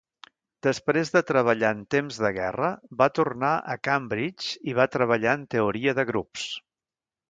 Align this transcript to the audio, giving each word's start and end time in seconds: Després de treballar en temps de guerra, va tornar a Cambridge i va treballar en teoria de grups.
Després 0.67 1.11
de 1.15 1.21
treballar 1.31 1.71
en 1.81 1.83
temps 1.97 2.17
de 2.25 2.33
guerra, 2.39 2.71
va 3.03 3.11
tornar 3.21 3.53
a 3.75 3.79
Cambridge 3.91 4.69
i 4.73 4.79
va 4.83 4.91
treballar 4.99 5.41
en 5.43 5.49
teoria 5.57 5.99
de 6.03 6.13
grups. 6.15 6.53